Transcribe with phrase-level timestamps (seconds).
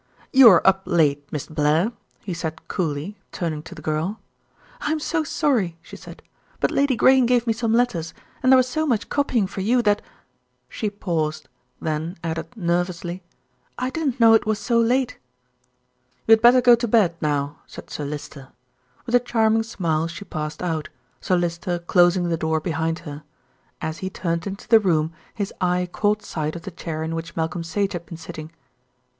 [0.33, 1.91] "You are up late, Miss Blair,"
[2.21, 4.19] he said coolly, turning to the girl.
[4.79, 6.23] "I'm so sorry," she said;
[6.59, 8.11] "but Lady Grayne gave me some letters,
[8.41, 10.01] and there was so much copying for you that"
[10.77, 13.21] She paused, then added nervously,
[13.77, 15.19] "I didn't know it was so late."
[16.25, 18.47] "You had better go to bed, now," said Sir Lyster.
[19.05, 20.89] With a charming smile she passed out,
[21.19, 23.21] Sir Lyster closing the door behind her.
[23.81, 27.35] As he turned into the room his eye caught sight of the chair in which
[27.35, 28.51] Malcolm Sage had been sitting.